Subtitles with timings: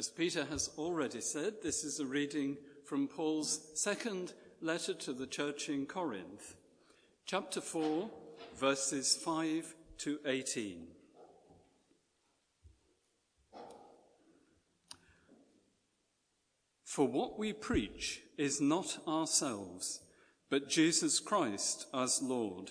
[0.00, 2.56] As Peter has already said, this is a reading
[2.86, 4.32] from Paul's second
[4.62, 6.54] letter to the church in Corinth,
[7.26, 8.08] chapter 4,
[8.56, 10.86] verses 5 to 18.
[16.86, 20.00] For what we preach is not ourselves,
[20.48, 22.70] but Jesus Christ as Lord,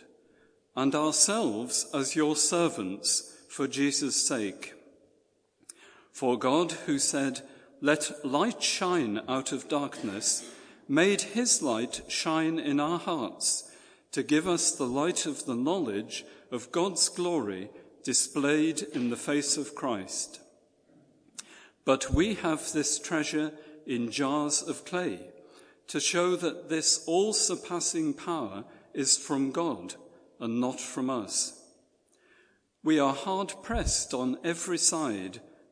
[0.75, 4.73] and ourselves as your servants for Jesus' sake.
[6.12, 7.41] For God, who said,
[7.81, 10.44] Let light shine out of darkness,
[10.88, 13.72] made his light shine in our hearts
[14.12, 17.70] to give us the light of the knowledge of God's glory
[18.03, 20.40] displayed in the face of Christ.
[21.86, 23.52] But we have this treasure
[23.86, 25.20] in jars of clay
[25.88, 29.95] to show that this all surpassing power is from God
[30.39, 31.64] and not from us.
[32.84, 35.42] We are hard pressed on every side,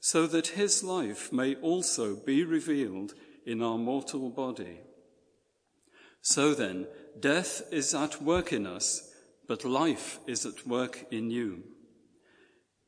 [0.00, 4.80] so that his life may also be revealed in our mortal body.
[6.20, 6.86] So then,
[7.18, 9.12] death is at work in us,
[9.46, 11.62] but life is at work in you.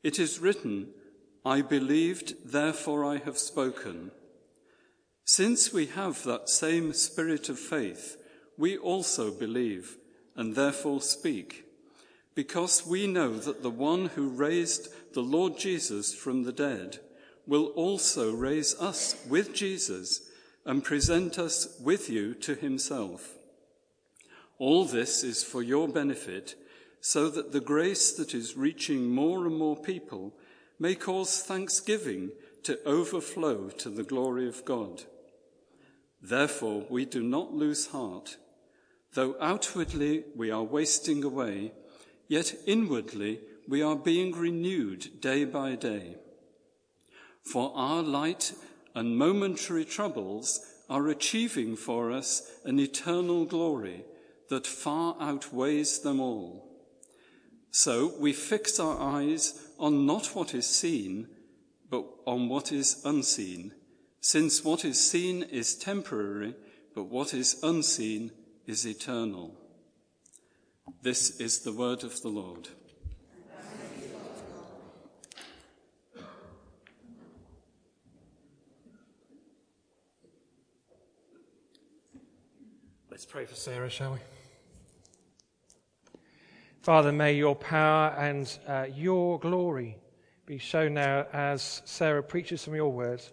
[0.03, 0.89] It is written,
[1.45, 4.11] I believed, therefore I have spoken.
[5.25, 8.17] Since we have that same spirit of faith,
[8.57, 9.97] we also believe
[10.35, 11.65] and therefore speak,
[12.39, 16.99] because we know that the one who raised the Lord Jesus from the dead
[17.45, 20.21] will also raise us with Jesus
[20.65, 23.35] and present us with you to himself.
[24.57, 26.55] All this is for your benefit,
[27.01, 30.33] so that the grace that is reaching more and more people
[30.79, 32.31] may cause thanksgiving
[32.63, 35.03] to overflow to the glory of God.
[36.21, 38.37] Therefore, we do not lose heart.
[39.13, 41.73] Though outwardly we are wasting away,
[42.29, 46.15] yet inwardly we are being renewed day by day.
[47.43, 48.53] For our light
[48.95, 54.05] and momentary troubles are achieving for us an eternal glory
[54.49, 56.65] that far outweighs them all.
[57.71, 61.27] So we fix our eyes on not what is seen,
[61.89, 63.73] but on what is unseen
[64.21, 66.55] since what is seen is temporary,
[66.93, 68.31] but what is unseen
[68.67, 69.58] is eternal.
[71.01, 72.67] This is the word of the Lord.
[83.09, 84.19] Let's pray for Sarah, shall we?
[86.81, 89.97] Father, may your power and uh, your glory
[90.45, 93.31] be shown now as Sarah preaches from your words.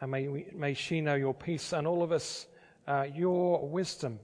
[0.00, 2.46] And may, we, may she know your peace and all of us
[2.86, 4.18] uh, your wisdom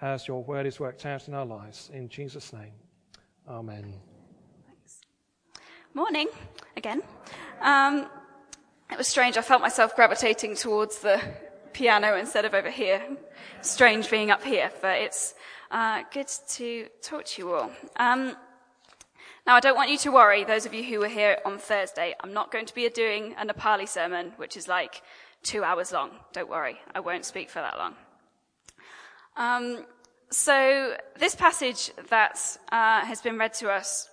[0.00, 1.90] as your word is worked out in our lives.
[1.92, 2.72] In Jesus' name,
[3.48, 3.94] amen.
[4.66, 5.00] Thanks.
[5.94, 6.28] Morning
[6.76, 7.02] again.
[7.60, 8.06] Um,
[8.90, 9.36] it was strange.
[9.36, 11.20] I felt myself gravitating towards the
[11.72, 13.02] piano instead of over here.
[13.62, 15.34] Strange being up here, but it's
[15.70, 17.70] uh, good to talk to you all.
[17.96, 18.36] Um,
[19.46, 22.14] now, I don't want you to worry, those of you who were here on Thursday.
[22.20, 25.02] I'm not going to be doing a Nepali sermon, which is like
[25.42, 26.10] two hours long.
[26.32, 27.94] Don't worry, I won't speak for that long.
[29.40, 29.86] Um,
[30.28, 32.38] so, this passage that
[32.70, 34.10] uh, has been read to us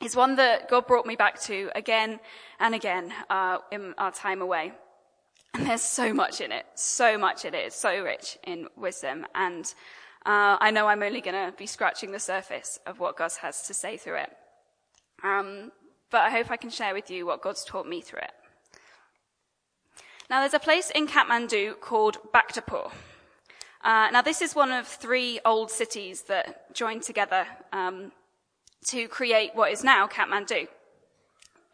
[0.00, 2.18] is one that God brought me back to again
[2.58, 4.72] and again uh, in our time away.
[5.52, 7.66] And there's so much in it, so much in it.
[7.66, 9.26] It's so rich in wisdom.
[9.34, 9.66] And
[10.24, 13.66] uh, I know I'm only going to be scratching the surface of what God has
[13.66, 14.32] to say through it.
[15.22, 15.72] Um,
[16.10, 18.32] but I hope I can share with you what God's taught me through it.
[20.30, 22.92] Now, there's a place in Kathmandu called Bhaktapur.
[23.82, 28.12] Uh, now, this is one of three old cities that joined together um,
[28.86, 30.66] to create what is now Kathmandu.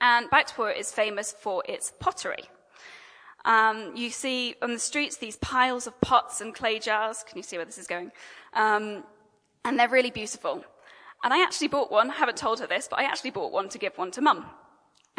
[0.01, 2.45] And Bhaktapur is famous for its pottery.
[3.47, 7.25] Um, you see on the streets these piles of pots and clay jars.
[7.27, 8.11] Can you see where this is going?
[8.55, 9.05] Um,
[9.65, 10.65] and they're really beautiful.
[11.23, 12.11] And I actually bought one.
[12.11, 14.45] I haven't told her this, but I actually bought one to give one to mum.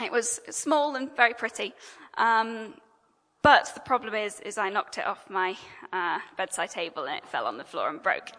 [0.01, 1.73] It was small and very pretty.
[2.17, 2.75] Um,
[3.45, 5.55] but the problem is, is I knocked it off my
[5.93, 8.31] uh, bedside table and it fell on the floor and broke.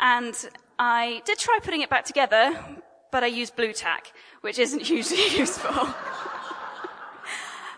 [0.00, 0.34] And
[0.80, 2.58] I did try putting it back together,
[3.12, 5.88] but I used Blu Tack, which isn't hugely useful.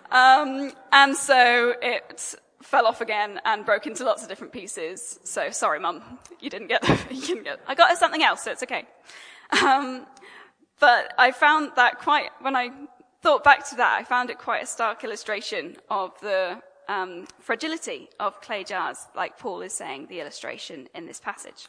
[0.09, 5.19] Um, and so it fell off again and broke into lots of different pieces.
[5.25, 6.01] So sorry, mum,
[6.39, 8.85] you didn't get, you didn't get, I got her something else, so it's okay.
[9.61, 10.07] Um,
[10.79, 12.71] but I found that quite, when I
[13.27, 18.09] thought back to that, I found it quite a stark illustration of the um, fragility
[18.21, 21.67] of clay jars, like Paul is saying the illustration in this passage.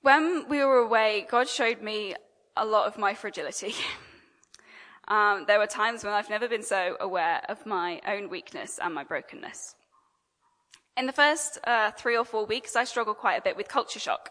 [0.00, 2.14] When we were away, God showed me
[2.56, 3.74] a lot of my fragility.
[5.08, 8.94] um, there were times when I've never been so aware of my own weakness and
[8.94, 9.74] my brokenness.
[10.96, 14.00] In the first uh, three or four weeks, I struggled quite a bit with culture
[14.00, 14.30] shock.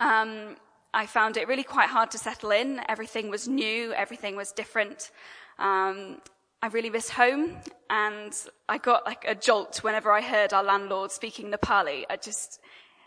[0.00, 0.56] Um,
[0.92, 2.80] I found it really quite hard to settle in.
[2.88, 5.10] Everything was new, everything was different.
[5.58, 6.20] Um,
[6.62, 7.56] I really missed home,
[7.88, 8.34] and
[8.68, 12.04] I got like a jolt whenever I heard our landlord speaking Nepali.
[12.10, 12.60] I just,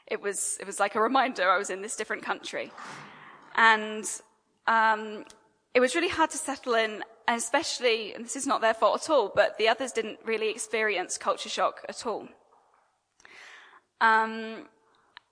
[0.07, 2.71] it was, it was like a reminder I was in this different country.
[3.55, 4.05] And,
[4.65, 5.25] um,
[5.73, 9.03] it was really hard to settle in, and especially, and this is not their fault
[9.03, 12.27] at all, but the others didn't really experience culture shock at all.
[13.99, 14.67] Um,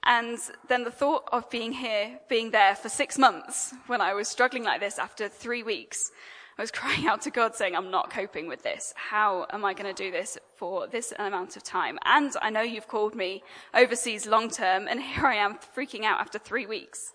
[0.04, 0.38] and
[0.68, 4.64] then the thought of being here, being there for six months when I was struggling
[4.64, 6.12] like this after three weeks,
[6.58, 8.94] I was crying out to God saying, I'm not coping with this.
[8.96, 12.00] How am I going to do this for this amount of time?
[12.04, 13.44] And I know you've called me
[13.74, 17.14] overseas long term, and here I am freaking out after three weeks.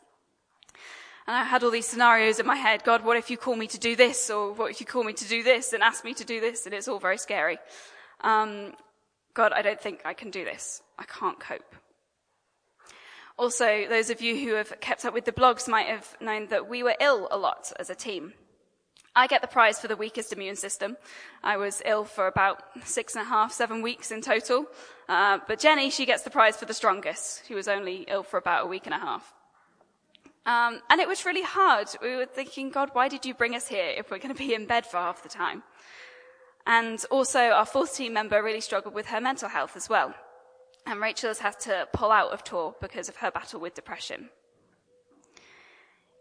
[1.27, 2.85] And I had all these scenarios in my head.
[2.85, 4.31] God, what if you call me to do this?
[4.31, 6.67] Or what if you call me to do this and ask me to do this?
[6.67, 7.59] And it's all very scary.
[8.21, 8.75] Um,
[9.35, 10.83] God, I don't think I can do this.
[11.01, 11.75] I can't cope.
[13.39, 16.69] Also, those of you who have kept up with the blogs might have known that
[16.69, 18.33] we were ill a lot as a team.
[19.15, 20.97] I get the prize for the weakest immune system.
[21.43, 24.67] I was ill for about six and a half, seven weeks in total.
[25.09, 27.47] Uh, but Jenny, she gets the prize for the strongest.
[27.47, 29.35] She was only ill for about a week and a half.
[30.45, 31.89] Um, and it was really hard.
[32.01, 34.55] We were thinking, God, why did you bring us here if we're going to be
[34.55, 35.63] in bed for half the time?
[36.67, 40.15] And also, our fourth team member really struggled with her mental health as well.
[40.87, 44.31] And Rachel has had to pull out of tour because of her battle with depression.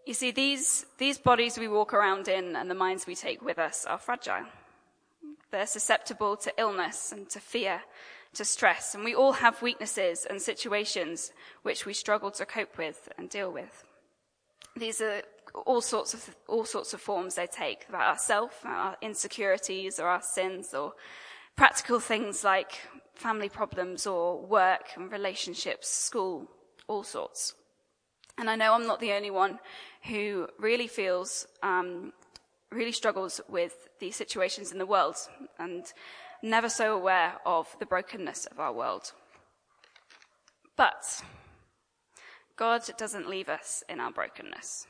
[0.06, 3.60] You see, these, these bodies we walk around in and the minds we take with
[3.60, 4.46] us are fragile.
[5.52, 7.82] They're susceptible to illness and to fear,
[8.34, 11.32] to stress, and we all have weaknesses and situations
[11.64, 13.84] which we struggle to cope with and deal with.
[14.76, 15.22] These are
[15.66, 20.22] all sorts of, all sorts of forms they take about ourselves, our insecurities or our
[20.22, 20.94] sins or
[21.56, 22.80] practical things like
[23.14, 26.50] family problems or work and relationships, school,
[26.88, 27.54] all sorts.
[28.38, 29.60] And I know I'm not the only one
[30.04, 32.12] who really feels, um,
[32.72, 35.16] really struggles with these situations in the world
[35.58, 35.86] and
[36.44, 39.14] never so aware of the brokenness of our world.
[40.76, 41.24] But
[42.58, 44.88] God doesn't leave us in our brokenness.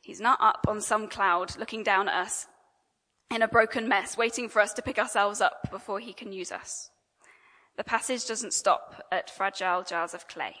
[0.00, 2.46] He's not up on some cloud looking down at us
[3.34, 6.52] in a broken mess, waiting for us to pick ourselves up before he can use
[6.52, 6.90] us.
[7.76, 10.56] The passage doesn't stop at fragile jars of clay.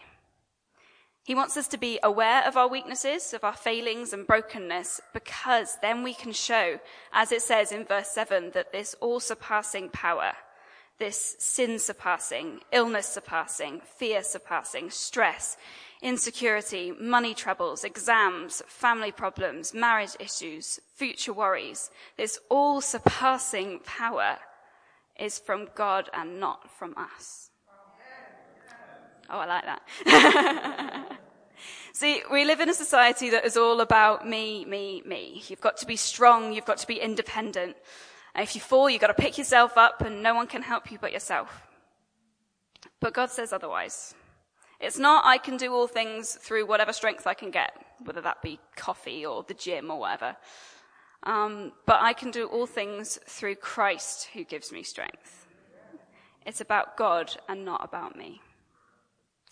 [1.24, 5.78] He wants us to be aware of our weaknesses, of our failings and brokenness, because
[5.80, 6.80] then we can show,
[7.12, 10.32] as it says in verse 7, that this all surpassing power,
[10.98, 15.56] this sin surpassing, illness surpassing, fear surpassing, stress,
[16.00, 24.38] insecurity, money troubles, exams, family problems, marriage issues, future worries, this all surpassing power
[25.18, 27.50] is from God and not from us.
[29.30, 31.18] Oh, I like that.
[31.94, 35.42] See, we live in a society that is all about me, me, me.
[35.46, 36.52] You've got to be strong.
[36.52, 37.76] You've got to be independent.
[38.34, 40.90] And if you fall, you've got to pick yourself up and no one can help
[40.90, 41.66] you but yourself.
[43.00, 44.14] But God says otherwise.
[44.80, 47.72] It's not I can do all things through whatever strength I can get,
[48.04, 50.36] whether that be coffee or the gym or whatever.
[51.24, 55.46] Um, but I can do all things through Christ who gives me strength.
[56.44, 58.40] It's about God and not about me.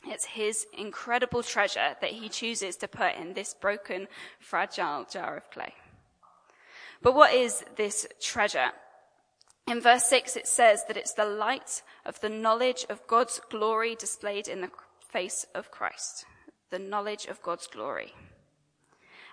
[0.07, 4.09] It's his incredible treasure that he chooses to put in this broken,
[4.41, 5.75] fragile jar of clay.
[7.03, 8.71] But what is this treasure?
[9.67, 13.95] In verse 6, it says that it's the light of the knowledge of God's glory
[13.95, 14.71] displayed in the
[15.09, 16.25] face of Christ.
[16.71, 18.13] The knowledge of God's glory.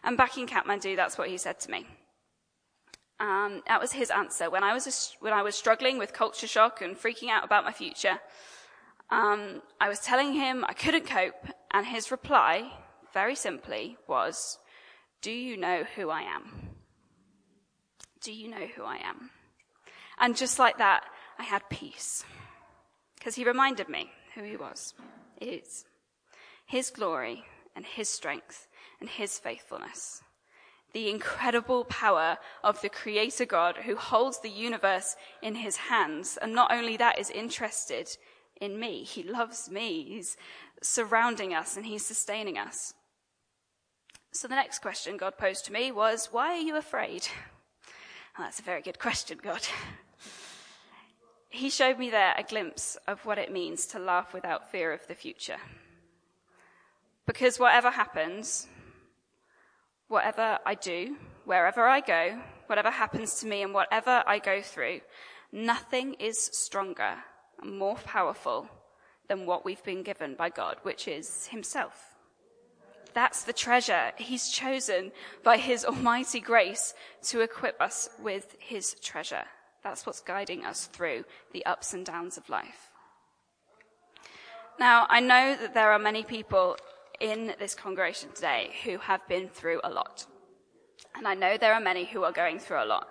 [0.03, 1.87] And back in Kathmandu, that's what he said to me.
[3.19, 4.49] Um, that was his answer.
[4.49, 7.73] When I was, when I was struggling with culture shock and freaking out about my
[7.73, 8.19] future,
[9.09, 12.71] um, I was telling him I couldn't cope, and his reply,
[13.13, 14.59] very simply, was,
[15.21, 16.66] Do you know who I am?
[18.27, 19.29] Do you know who I am?
[20.19, 21.05] And just like that,
[21.39, 22.25] I had peace.
[23.17, 24.93] Because he reminded me who he was.
[25.39, 25.85] Is
[26.65, 28.67] his glory and his strength
[28.99, 30.23] and his faithfulness.
[30.93, 36.37] the incredible power of the creator God who holds the universe in his hands.
[36.41, 38.09] And not only that is interested
[38.59, 40.05] in me, he loves me.
[40.07, 40.37] He's
[40.81, 42.93] surrounding us and he's sustaining us.
[44.31, 47.27] So the next question God posed to me was, why are you afraid?
[48.37, 49.61] That's a very good question, God.
[51.49, 55.07] He showed me there a glimpse of what it means to laugh without fear of
[55.07, 55.57] the future.
[57.25, 58.67] Because whatever happens,
[60.07, 65.01] whatever I do, wherever I go, whatever happens to me and whatever I go through,
[65.51, 67.15] nothing is stronger
[67.61, 68.69] and more powerful
[69.27, 72.16] than what we've been given by God, which is Himself.
[73.17, 75.11] That's the treasure He's chosen
[75.43, 76.93] by His almighty grace
[77.23, 79.45] to equip us with His treasure.
[79.83, 82.91] That's what's guiding us through the ups and downs of life.
[84.79, 86.77] Now, I know that there are many people
[87.19, 90.27] in this congregation today who have been through a lot.
[91.15, 93.07] And I know there are many who are going through a lot.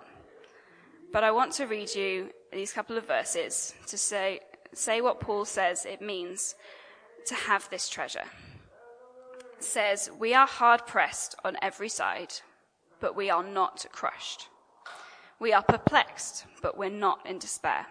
[1.11, 4.39] But I want to read you these couple of verses to say,
[4.73, 6.55] say what Paul says it means
[7.25, 8.23] to have this treasure.
[9.59, 12.33] Says, We are hard pressed on every side,
[12.99, 14.49] but we are not crushed.
[15.39, 17.87] We are perplexed, but we're not in despair.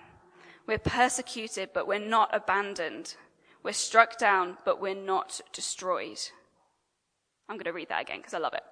[0.66, 3.14] We're persecuted, but we're not abandoned.
[3.62, 6.18] We're struck down, but we're not destroyed.
[7.48, 8.64] I'm going to read that again because I love it.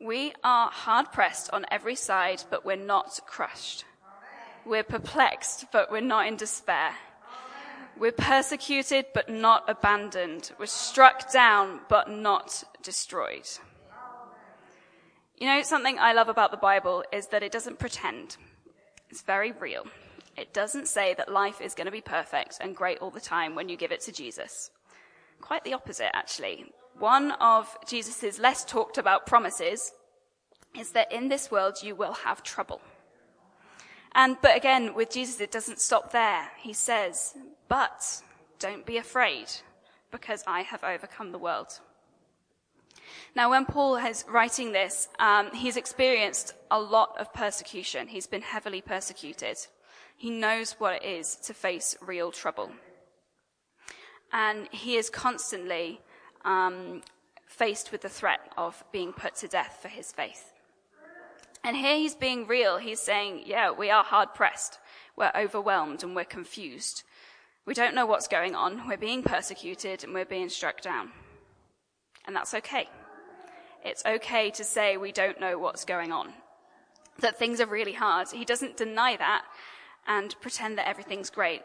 [0.00, 3.84] We are hard pressed on every side, but we're not crushed.
[4.66, 6.92] We're perplexed, but we're not in despair.
[7.98, 10.50] We're persecuted, but not abandoned.
[10.58, 13.48] We're struck down, but not destroyed.
[15.36, 18.36] You know, something I love about the Bible is that it doesn't pretend.
[19.10, 19.86] It's very real.
[20.36, 23.54] It doesn't say that life is going to be perfect and great all the time
[23.54, 24.70] when you give it to Jesus.
[25.40, 26.72] Quite the opposite, actually.
[26.98, 29.92] One of Jesus' less talked about promises
[30.78, 32.80] is that in this world you will have trouble.
[34.14, 36.48] And, but again, with Jesus, it doesn't stop there.
[36.58, 37.34] He says,
[37.68, 38.22] but
[38.58, 39.46] don't be afraid
[40.10, 41.80] because I have overcome the world.
[43.34, 48.06] Now, when Paul is writing this, um, he's experienced a lot of persecution.
[48.06, 49.56] He's been heavily persecuted.
[50.16, 52.70] He knows what it is to face real trouble.
[54.32, 56.00] And he is constantly
[56.44, 57.02] um,
[57.46, 60.53] faced with the threat of being put to death for his faith.
[61.64, 62.76] And here he's being real.
[62.76, 64.78] He's saying, yeah, we are hard pressed.
[65.16, 67.04] We're overwhelmed and we're confused.
[67.64, 68.86] We don't know what's going on.
[68.86, 71.10] We're being persecuted and we're being struck down.
[72.26, 72.88] And that's okay.
[73.82, 76.34] It's okay to say we don't know what's going on.
[77.20, 78.28] That things are really hard.
[78.30, 79.44] He doesn't deny that
[80.06, 81.62] and pretend that everything's great.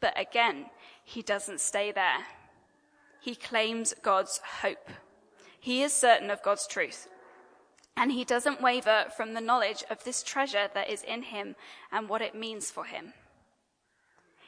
[0.00, 0.66] But again,
[1.04, 2.24] he doesn't stay there.
[3.20, 4.88] He claims God's hope.
[5.60, 7.08] He is certain of God's truth.
[7.96, 11.54] And he doesn't waver from the knowledge of this treasure that is in him
[11.92, 13.12] and what it means for him.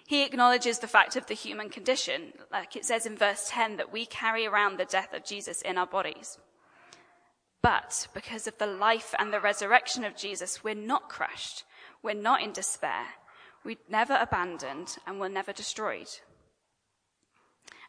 [0.06, 3.92] He acknowledges the fact of the human condition, like it says in verse 10 that
[3.92, 6.38] we carry around the death of Jesus in our bodies.
[7.62, 11.64] But because of the life and the resurrection of Jesus, we're not crushed.
[12.02, 13.04] We're not in despair.
[13.64, 16.08] We're never abandoned and we're never destroyed.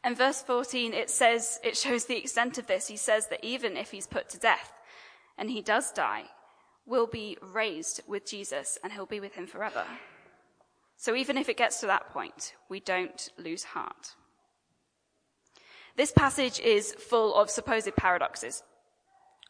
[0.04, 2.88] And verse 14, it says, it shows the extent of this.
[2.88, 4.72] He says that even if he's put to death
[5.38, 6.24] and he does die,
[6.86, 9.86] we'll be raised with Jesus and he'll be with him forever.
[10.96, 14.16] So even if it gets to that point, we don't lose heart.
[15.96, 18.64] This passage is full of supposed paradoxes.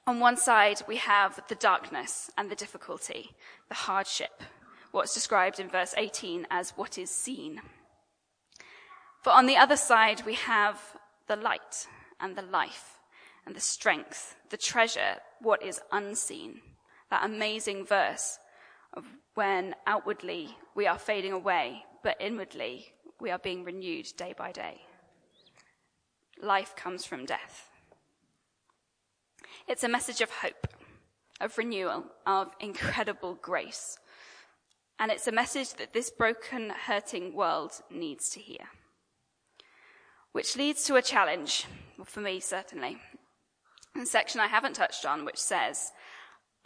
[0.05, 3.31] On one side, we have the darkness and the difficulty,
[3.67, 4.41] the hardship,
[4.91, 7.61] what's described in verse 18 as what is seen.
[9.23, 10.79] But on the other side, we have
[11.27, 11.87] the light
[12.19, 12.97] and the life
[13.47, 16.59] and the strength, the treasure, what is unseen.
[17.09, 18.39] That amazing verse
[18.93, 22.87] of when outwardly we are fading away, but inwardly
[23.21, 24.81] we are being renewed day by day.
[26.41, 27.69] Life comes from death.
[29.65, 30.67] It's a message of hope,
[31.39, 33.97] of renewal, of incredible grace.
[34.99, 38.67] And it's a message that this broken, hurting world needs to hear.
[40.33, 41.65] Which leads to a challenge,
[41.97, 42.97] well, for me certainly.
[43.99, 45.91] A section I haven't touched on, which says,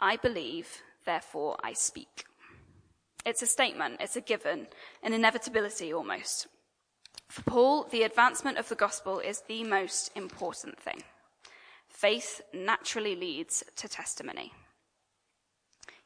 [0.00, 2.26] I believe, therefore I speak.
[3.24, 4.66] It's a statement, it's a given,
[5.02, 6.46] an inevitability almost.
[7.28, 11.02] For Paul, the advancement of the gospel is the most important thing.
[11.88, 14.52] Faith naturally leads to testimony.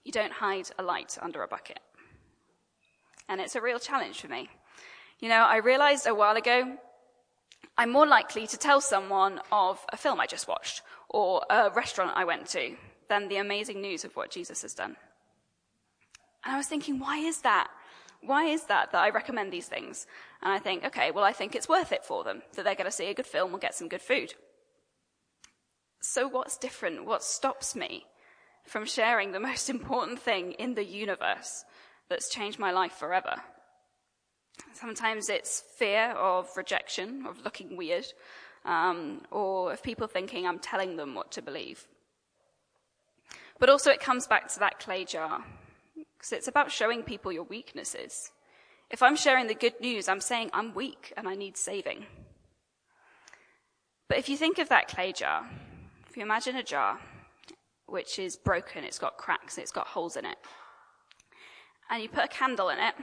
[0.05, 1.81] You don't hide a light under a bucket.
[3.29, 4.49] And it's a real challenge for me.
[5.19, 6.77] You know, I realized a while ago
[7.79, 10.83] I'm more likely to tell someone of a film I just watched
[11.17, 12.77] or a restaurant I went to
[13.09, 14.97] than the amazing news of what Jesus has done.
[16.45, 17.69] And I was thinking, why is that?
[18.21, 20.07] Why is that that I recommend these things?
[20.43, 22.91] And I think, okay, well, I think it's worth it for them that they're going
[22.91, 24.35] to see a good film or get some good food.
[26.03, 27.07] So what's different?
[27.07, 28.05] What stops me
[28.67, 31.65] from sharing the most important thing in the universe
[32.11, 33.37] that's changed my life forever?
[34.75, 38.07] Sometimes it's fear of rejection, of looking weird,
[38.67, 41.87] um, or of people thinking I'm telling them what to believe.
[43.59, 45.45] But also it comes back to that clay jar,
[45.95, 48.33] because it's about showing people your weaknesses.
[48.91, 52.07] If I'm sharing the good news, I'm saying I'm weak and I need saving.
[54.09, 55.49] But if you think of that clay jar,
[56.09, 57.01] if you imagine a jar
[57.87, 60.39] which is broken, it's got cracks, it's got holes in it,
[61.89, 62.95] and you put a candle in it,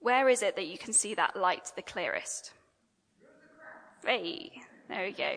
[0.00, 2.52] where is it that you can see that light the clearest?
[4.06, 4.50] Hey,
[4.90, 5.36] there we go.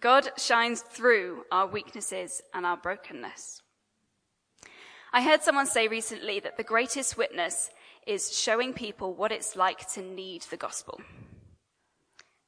[0.00, 3.60] God shines through our weaknesses and our brokenness.
[5.12, 7.68] I heard someone say recently that the greatest witness
[8.06, 10.98] is showing people what it's like to need the gospel.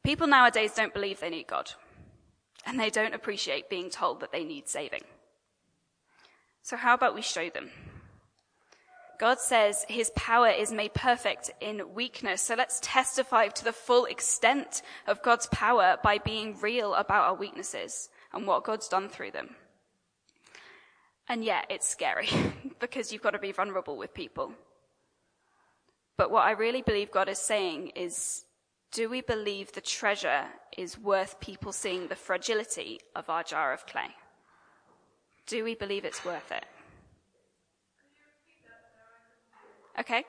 [0.03, 1.71] People nowadays don't believe they need God,
[2.65, 5.03] and they don't appreciate being told that they need saving.
[6.63, 7.71] So how about we show them?
[9.23, 12.43] God says his power is made perfect in weakness.
[12.43, 17.35] So let's testify to the full extent of God's power by being real about our
[17.37, 19.55] weaknesses and what God's done through them.
[21.29, 22.31] And yeah, it's scary
[22.81, 24.55] because you've got to be vulnerable with people.
[26.17, 28.45] But what I really believe God is saying is,
[28.91, 33.87] do we believe the treasure is worth people seeing the fragility of our jar of
[33.87, 34.17] clay?
[35.47, 36.65] Do we believe it's worth it?
[39.99, 40.25] Okay.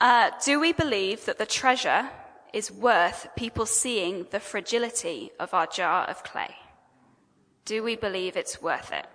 [0.00, 2.08] Uh, do we believe that the treasure
[2.52, 6.54] is worth people seeing the fragility of our jar of clay?
[7.64, 9.06] Do we believe it's worth it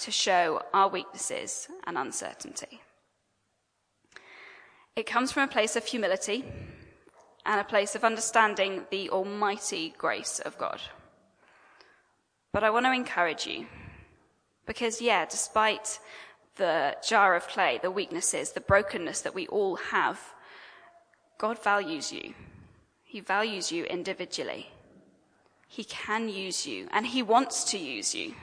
[0.00, 2.80] to show our weaknesses and uncertainty?
[4.96, 6.44] It comes from a place of humility
[7.46, 10.80] and a place of understanding the almighty grace of God.
[12.52, 13.66] But I want to encourage you
[14.66, 15.98] because, yeah, despite
[16.56, 20.20] the jar of clay, the weaknesses, the brokenness that we all have,
[21.38, 22.34] God values you.
[23.02, 24.70] He values you individually.
[25.68, 28.34] He can use you and he wants to use you.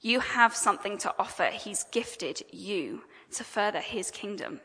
[0.00, 1.46] You have something to offer.
[1.46, 4.60] He's gifted you to further his kingdom.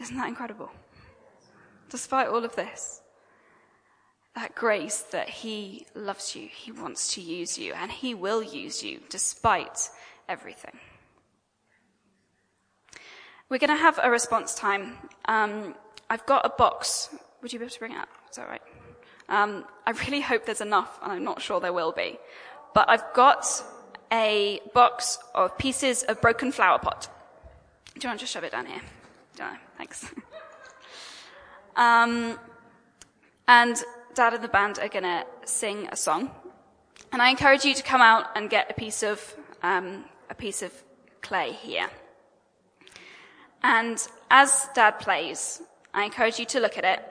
[0.00, 0.70] Isn't that incredible?
[1.90, 3.02] Despite all of this,
[4.34, 8.82] that grace that he loves you, he wants to use you, and he will use
[8.82, 9.90] you despite
[10.30, 10.78] everything.
[13.48, 14.96] We're going to have a response time.
[15.24, 15.74] Um,
[16.08, 17.10] I've got a box.
[17.42, 18.08] Would you be able to bring it up?
[18.30, 18.62] Is that right?
[19.28, 22.18] Um, I really hope there's enough, and I'm not sure there will be.
[22.74, 23.44] But I've got
[24.12, 27.08] a box of pieces of broken flower pot.
[27.94, 28.80] Do you want to just shove it down here?
[29.36, 30.06] Yeah, thanks.
[31.76, 32.38] um,
[33.48, 33.76] and
[34.14, 36.30] Dad and the band are going to sing a song.
[37.12, 40.62] And I encourage you to come out and get a piece of um, a piece
[40.62, 40.72] of
[41.20, 41.90] clay here.
[43.62, 45.60] And as Dad plays,
[45.92, 47.04] I encourage you to look at it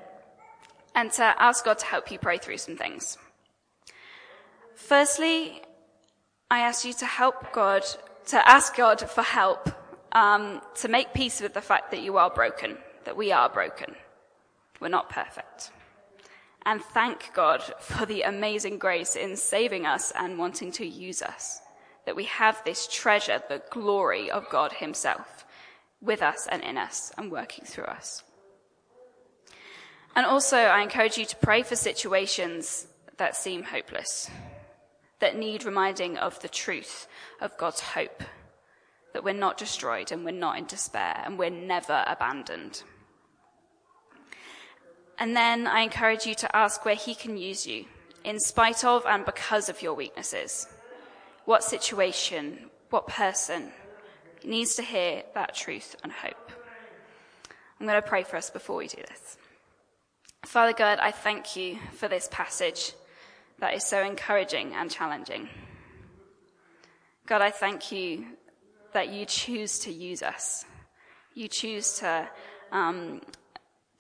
[0.96, 3.18] and to ask God to help you pray through some things.
[4.74, 5.62] Firstly,
[6.50, 7.84] I ask you to help God,
[8.28, 9.70] to ask God for help
[10.14, 13.96] um, to make peace with the fact that you are broken, that we are broken.
[14.80, 15.72] We're not perfect.
[16.66, 21.62] And thank God for the amazing grace in saving us and wanting to use us
[22.06, 25.46] that we have this treasure, the glory of God Himself,
[26.02, 28.24] with us and in us and working through us.
[30.16, 34.30] And also, I encourage you to pray for situations that seem hopeless,
[35.20, 37.08] that need reminding of the truth
[37.42, 38.24] of God's hope,
[39.14, 42.84] that we're not destroyed and we're not in despair and we're never abandoned.
[45.20, 47.86] And then I encourage you to ask where He can use you,
[48.24, 50.68] in spite of and because of your weaknesses
[51.50, 53.72] what situation, what person
[54.44, 56.52] needs to hear that truth and hope.
[57.80, 59.36] I'm going to pray for us before we do this.
[60.46, 62.94] Father God, I thank you for this passage
[63.58, 65.50] that is so encouraging and challenging.
[67.26, 68.28] God, I thank you
[68.94, 70.66] that you choose to use us.
[71.34, 72.30] You choose to,
[72.72, 73.22] um,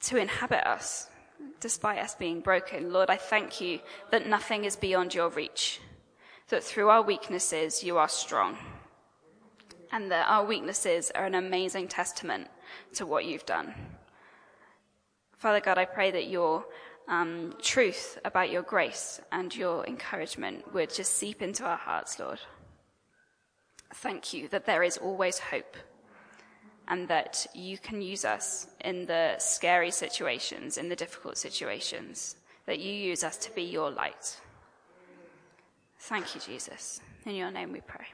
[0.01, 1.07] to inhabit us
[1.59, 2.93] despite us being broken.
[2.93, 3.79] Lord, I thank you
[4.11, 5.81] that nothing is beyond your reach
[6.49, 8.57] that through our weaknesses you are strong,
[9.91, 12.47] and that our weaknesses are an amazing testament
[12.93, 13.73] to what you've done.
[15.37, 16.65] Father God, I pray that your
[17.07, 22.39] um, truth about your grace and your encouragement would just seep into our hearts, Lord.
[23.95, 25.75] Thank you that there is always hope
[26.87, 32.35] and that you can use us in the scary situations, in the difficult situations,
[32.65, 34.39] that you use us to be your light.
[35.99, 37.01] Thank you, Jesus.
[37.25, 38.05] In your name we pray.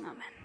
[0.00, 0.37] Amen.